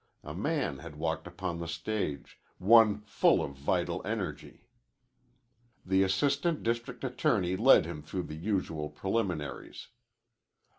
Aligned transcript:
A 0.23 0.33
man 0.33 0.79
had 0.79 0.95
walked 0.95 1.27
upon 1.27 1.59
the 1.59 1.67
stage, 1.67 2.39
one 2.57 3.01
full 3.01 3.39
of 3.43 3.51
vital 3.55 4.01
energy. 4.03 4.65
The 5.85 6.01
assistant 6.01 6.63
district 6.63 7.03
attorney 7.03 7.55
led 7.55 7.85
him 7.85 8.01
through 8.01 8.23
the 8.23 8.35
usual 8.35 8.89
preliminaries. 8.89 9.89